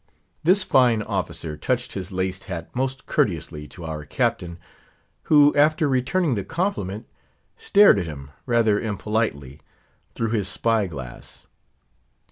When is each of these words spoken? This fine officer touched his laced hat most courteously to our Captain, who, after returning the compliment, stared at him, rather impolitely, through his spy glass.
This 0.43 0.63
fine 0.63 1.03
officer 1.03 1.55
touched 1.55 1.93
his 1.93 2.11
laced 2.11 2.45
hat 2.45 2.75
most 2.75 3.05
courteously 3.05 3.67
to 3.67 3.85
our 3.85 4.03
Captain, 4.03 4.57
who, 5.25 5.53
after 5.53 5.87
returning 5.87 6.33
the 6.33 6.43
compliment, 6.43 7.05
stared 7.55 7.99
at 7.99 8.07
him, 8.07 8.31
rather 8.47 8.79
impolitely, 8.79 9.59
through 10.15 10.31
his 10.31 10.47
spy 10.47 10.87
glass. 10.87 11.45